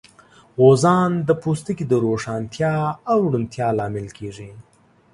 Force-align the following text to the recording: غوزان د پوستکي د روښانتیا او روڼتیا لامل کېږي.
غوزان 0.61 1.11
د 1.27 1.29
پوستکي 1.41 1.85
د 1.87 1.93
روښانتیا 2.05 2.75
او 3.11 3.19
روڼتیا 3.33 3.67
لامل 3.77 4.07
کېږي. 4.17 4.49